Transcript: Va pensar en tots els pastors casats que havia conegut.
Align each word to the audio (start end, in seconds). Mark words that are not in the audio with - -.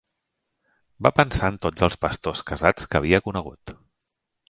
Va 1.07 1.11
pensar 1.19 1.51
en 1.53 1.61
tots 1.67 1.87
els 1.89 2.01
pastors 2.07 2.43
casats 2.51 2.91
que 2.93 3.01
havia 3.03 3.25
conegut. 3.29 3.79